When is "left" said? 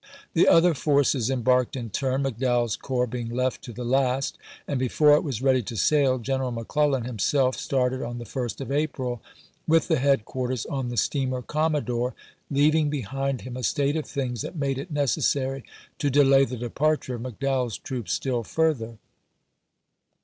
3.29-3.61